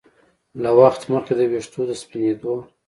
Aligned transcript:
له 0.61 0.69
وخت 0.79 1.01
مخکې 1.11 1.33
د 1.37 1.41
ویښتو 1.51 1.81
د 1.87 1.91
سپینېدو 2.01 2.55